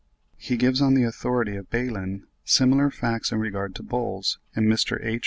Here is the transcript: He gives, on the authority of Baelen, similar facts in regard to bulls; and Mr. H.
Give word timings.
He 0.39 0.57
gives, 0.57 0.81
on 0.81 0.95
the 0.95 1.03
authority 1.03 1.55
of 1.55 1.69
Baelen, 1.69 2.23
similar 2.43 2.89
facts 2.89 3.31
in 3.31 3.37
regard 3.39 3.75
to 3.75 3.83
bulls; 3.83 4.39
and 4.55 4.65
Mr. 4.67 4.97
H. 5.05 5.19